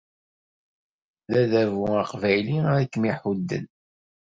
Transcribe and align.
D 1.29 1.31
adabu 1.41 1.85
aqbayli 2.01 2.57
ara 2.71 2.89
kem-iḥudden. 2.91 3.65